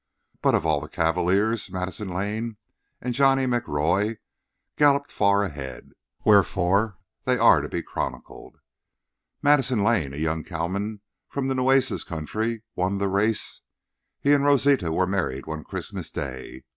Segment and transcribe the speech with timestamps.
[0.41, 2.57] But of all the cavaliers, Madison Lane
[3.01, 4.17] and Johnny McRoy
[4.75, 5.91] galloped far ahead,
[6.25, 8.55] wherefore they are to be chronicled.
[9.43, 13.61] Madison Lane, a young cattleman from the Nueces country, won the race.
[14.19, 16.63] He and Rosita were married one Christmas day.